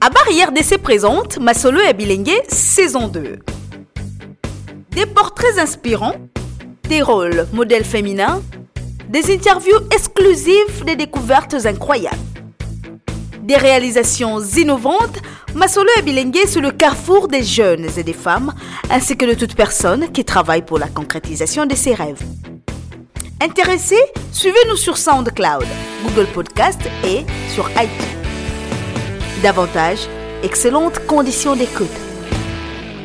[0.00, 3.38] Abar IRDC présente Masolo et Bilingue saison 2.
[4.90, 6.16] Des portraits inspirants,
[6.88, 8.42] des rôles modèles féminins,
[9.08, 12.16] des interviews exclusives, des découvertes incroyables.
[13.42, 15.20] Des réalisations innovantes,
[15.54, 18.54] Masolo et Bilingue sur le carrefour des jeunes et des femmes,
[18.90, 22.22] ainsi que de toute personne qui travaille pour la concrétisation de ses rêves.
[23.40, 24.02] Intéressés
[24.32, 25.66] Suivez-nous sur SoundCloud,
[26.04, 28.21] Google Podcast et sur iTunes.
[29.42, 30.08] Davantage,
[30.44, 32.11] excellentes conditions d'écoute.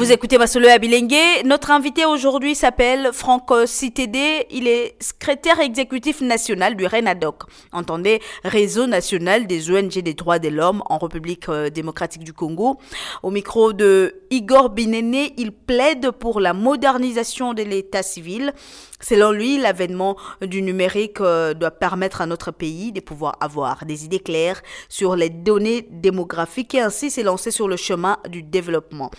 [0.00, 1.44] Vous écoutez Masolo Abilengue.
[1.44, 4.46] Notre invité aujourd'hui s'appelle Franco CTD.
[4.50, 7.42] Il est secrétaire exécutif national du RENADOC.
[7.70, 12.78] Entendez, Réseau national des ONG des droits de l'homme en République euh, démocratique du Congo.
[13.22, 18.54] Au micro de Igor Binene, il plaide pour la modernisation de l'état civil.
[19.02, 24.06] Selon lui, l'avènement du numérique euh, doit permettre à notre pays de pouvoir avoir des
[24.06, 29.10] idées claires sur les données démographiques et ainsi s'élancer sur le chemin du développement.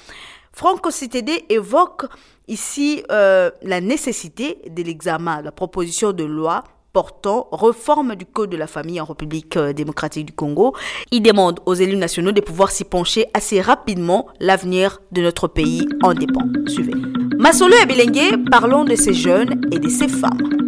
[0.53, 2.05] Franco CTD évoque
[2.47, 6.63] ici euh, la nécessité de l'examen la proposition de loi
[6.93, 10.75] portant réforme du Code de la famille en République euh, démocratique du Congo.
[11.11, 14.27] Il demande aux élus nationaux de pouvoir s'y pencher assez rapidement.
[14.39, 16.43] L'avenir de notre pays en dépend.
[16.67, 16.93] Suivez.
[17.37, 20.60] Masolo et parlons de ces jeunes et de ces femmes.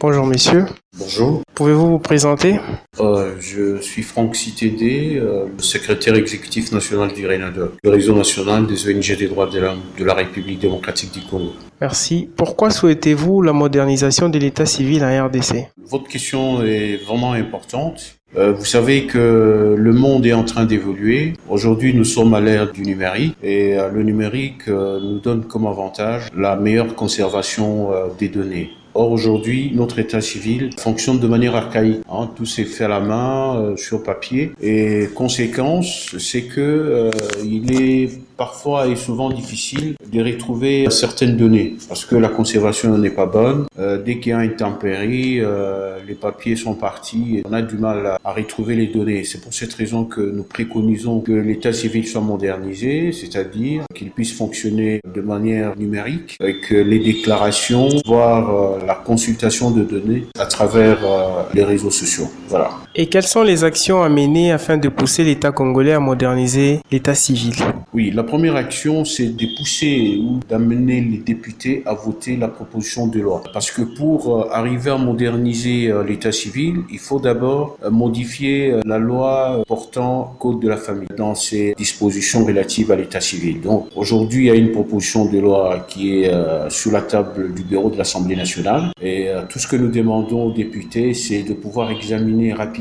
[0.00, 0.64] Bonjour messieurs.
[0.98, 1.42] Bonjour.
[1.54, 2.58] Pouvez-vous vous présenter?
[3.00, 8.66] Euh, Je suis Franck Citédé, euh, le secrétaire exécutif national du RENADOC, le réseau national
[8.66, 11.52] des ONG des droits de l'homme de la République démocratique du Congo.
[11.82, 12.30] Merci.
[12.34, 18.16] Pourquoi souhaitez-vous la modernisation de l'état civil en RDC Votre question est vraiment importante.
[18.38, 21.34] Euh, vous savez que le monde est en train d'évoluer.
[21.46, 26.56] Aujourd'hui, nous sommes à l'ère du numérique et le numérique nous donne comme avantage la
[26.56, 28.70] meilleure conservation des données.
[28.94, 32.02] Or aujourd'hui, notre état civil fonctionne de manière archaïque.
[32.10, 37.10] Hein, tout s'est fait à la main, euh, sur papier, et conséquence, c'est que euh,
[37.44, 43.16] il est parfois et souvent difficile de retrouver certaines données parce que la conservation n'est
[43.22, 43.66] pas bonne.
[43.78, 47.60] Euh, dès qu'il y a une tempérie, euh, les papiers sont partis et on a
[47.60, 49.24] du mal à, à retrouver les données.
[49.24, 54.32] C'est pour cette raison que nous préconisons que l'état civil soit modernisé, c'est-à-dire qu'il puisse
[54.32, 60.98] fonctionner de manière numérique, avec les déclarations, voire euh, la consultation de données à travers
[61.04, 62.28] euh, les réseaux sociaux.
[62.48, 62.70] Voilà.
[62.96, 67.14] Et quelles sont les actions à mener afin de pousser l'État congolais à moderniser l'état
[67.14, 67.54] civil?
[67.94, 73.06] Oui, la première action, c'est de pousser ou d'amener les députés à voter la proposition
[73.06, 73.44] de loi.
[73.52, 78.74] Parce que pour euh, arriver à moderniser euh, l'état civil, il faut d'abord euh, modifier
[78.84, 83.60] la loi portant code de la famille dans ses dispositions relatives à l'état civil.
[83.60, 86.30] Donc aujourd'hui, il y a une proposition de loi qui est
[86.70, 88.90] sur la table du bureau de l'Assemblée nationale.
[89.00, 92.79] Et tout ce que nous demandons aux députés, c'est de pouvoir examiner rapidement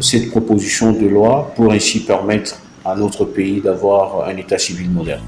[0.00, 5.22] cette proposition de loi pour ainsi permettre à notre pays d'avoir un état civil moderne.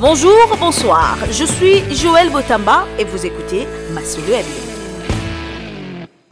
[0.00, 1.16] Bonjour, bonsoir.
[1.30, 3.66] Je suis Joël Botamba et vous écoutez
[4.26, 4.44] Bilengue.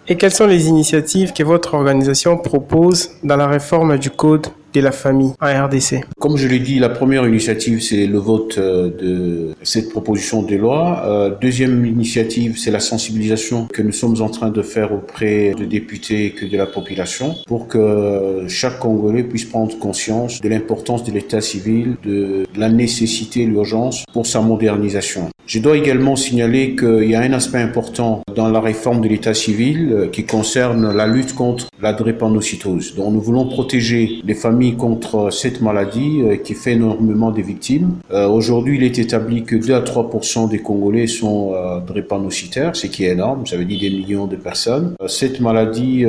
[0.08, 4.80] Et quelles sont les initiatives que votre organisation propose dans la réforme du Code de
[4.80, 8.90] la famille en RDC Comme je l'ai dit, la première initiative, c'est le vote euh,
[8.90, 11.02] de cette proposition de loi.
[11.06, 15.64] Euh, deuxième initiative, c'est la sensibilisation que nous sommes en train de faire auprès de
[15.64, 21.12] députés que de la population pour que chaque Congolais puisse prendre conscience de l'importance de
[21.12, 25.28] l'état civil, de la nécessité, l'urgence pour sa modernisation.
[25.46, 29.34] Je dois également signaler qu'il y a un aspect important dans la réforme de l'état
[29.34, 32.94] civil euh, qui concerne la lutte contre la drépanocytose.
[32.94, 37.96] Donc nous voulons protéger les familles contre cette maladie euh, qui fait énormément de victimes.
[38.12, 40.10] Euh, Aujourd'hui, il est établi que 2 à 3
[40.48, 44.36] des Congolais sont euh, drépanocytaires, ce qui est énorme, ça veut dire des millions de
[44.36, 44.94] personnes.
[45.06, 46.04] Cette maladie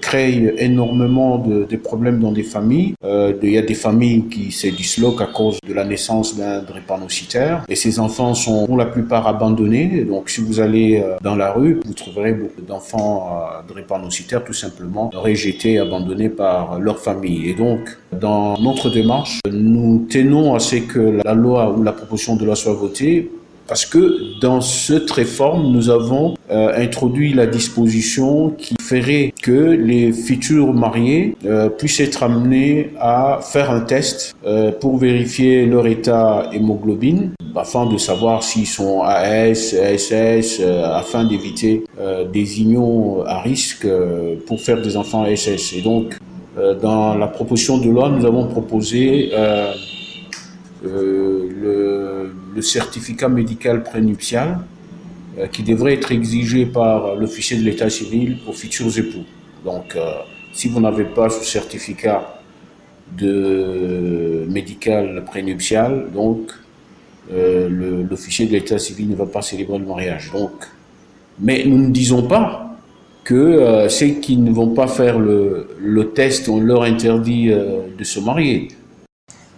[0.00, 2.94] crée énormément de, de problèmes dans des familles.
[3.04, 7.64] Il y a des familles qui se disloquent à cause de la naissance d'un drépanocytaire
[7.68, 10.04] et ces enfants sont pour la plupart abandonnés.
[10.04, 13.38] Donc si vous allez dans la rue, vous trouverez beaucoup d'enfants
[13.68, 17.48] drépanocytaires tout simplement rejetés, abandonnés par leur famille.
[17.48, 22.36] Et donc, dans notre démarche, nous tenons à ce que la loi ou la proposition
[22.36, 23.30] de loi soit votée
[23.66, 30.12] parce que dans cette réforme, nous avons euh, introduit la disposition qui ferait que les
[30.12, 36.50] futurs mariés euh, puissent être amenés à faire un test euh, pour vérifier leur état
[36.52, 41.84] hémoglobine afin de savoir s'ils sont AS, euh, afin d'éviter
[42.32, 43.86] des unions à risque
[44.46, 45.72] pour faire des enfants ASS.
[45.74, 46.18] Et donc,
[46.56, 49.72] dans la proposition de loi, nous avons proposé euh,
[50.84, 54.60] euh, le, certificat médical prénuptial
[55.38, 59.24] euh, qui devrait être exigé par l'officier de l'état civil aux futurs époux.
[59.64, 60.12] Donc, euh,
[60.52, 62.40] si vous n'avez pas ce certificat
[63.18, 66.52] de médical prénuptial, donc
[67.32, 67.68] euh,
[68.08, 70.30] l'officier de l'état civil ne va pas célébrer le mariage.
[70.32, 70.52] Donc,
[71.40, 72.73] mais nous ne disons pas
[73.24, 78.04] que euh, ceux qui ne vont pas faire le, test, on leur interdit euh, de
[78.04, 78.68] se marier.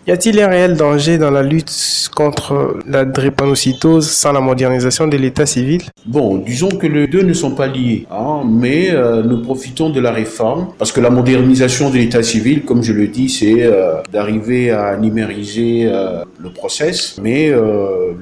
[0.08, 5.16] Y a-t-il un réel danger dans la lutte contre la drépanocytose sans la modernisation de
[5.16, 5.82] l'état civil?
[6.04, 9.98] Bon, disons que les deux ne sont pas liés, hein, mais euh, nous profitons de
[9.98, 14.00] la réforme parce que la modernisation de l'état civil, comme je le dis, c'est euh,
[14.12, 17.52] d'arriver à numériser euh, le process, mais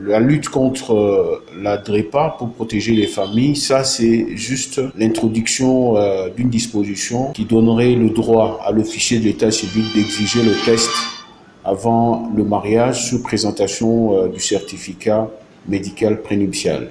[0.07, 5.97] la lutte contre la DREPA pour protéger les familles, ça c'est juste l'introduction
[6.35, 10.89] d'une disposition qui donnerait le droit à l'officier de l'état civil d'exiger le test
[11.65, 15.29] avant le mariage sous présentation euh, du certificat
[15.67, 16.91] médical prénuptial.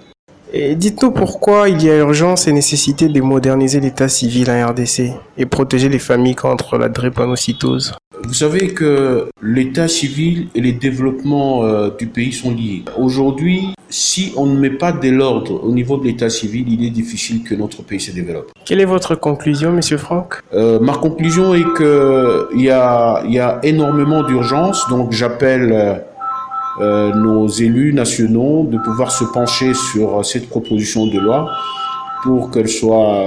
[0.55, 5.11] Et dites-nous pourquoi il y a urgence et nécessité de moderniser l'état civil en RDC
[5.37, 7.95] et protéger les familles contre la drépanocytose.
[8.25, 12.83] Vous savez que l'état civil et les développements euh, du pays sont liés.
[12.97, 16.89] Aujourd'hui, si on ne met pas de l'ordre au niveau de l'état civil, il est
[16.89, 18.51] difficile que notre pays se développe.
[18.65, 20.41] Quelle est votre conclusion, Monsieur Franck?
[20.53, 26.01] Euh, Ma conclusion est qu'il y a, y a énormément d'urgence, donc j'appelle
[26.81, 31.51] euh, nos élus nationaux de pouvoir se pencher sur cette proposition de loi
[32.23, 33.25] pour qu'elle soit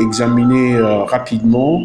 [0.00, 1.82] examinée rapidement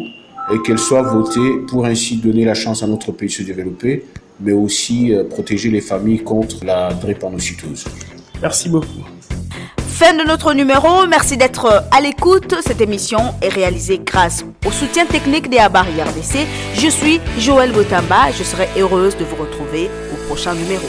[0.52, 4.04] et qu'elle soit votée pour ainsi donner la chance à notre pays de se développer,
[4.40, 7.84] mais aussi euh, protéger les familles contre la drépanocytose.
[8.40, 9.04] Merci beaucoup.
[9.78, 12.54] Fin de notre numéro, merci d'être à l'écoute.
[12.64, 16.46] Cette émission est réalisée grâce au soutien technique des Abari RDC.
[16.74, 20.86] Je suis Joël Botamba, je serai heureuse de vous retrouver au prochain numéro.